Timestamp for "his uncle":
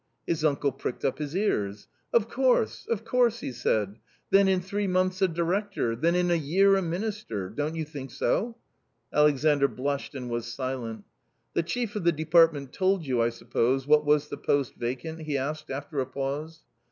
0.25-0.71